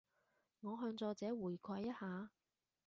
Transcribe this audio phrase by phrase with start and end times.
[0.61, 2.31] 我向作者回饋一下